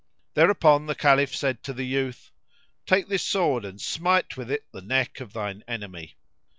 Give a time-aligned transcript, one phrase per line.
[0.33, 2.31] Thereupon the Caliph said to the youth,
[2.87, 6.15] "Take this sword and smite with it the neck of thine enemy."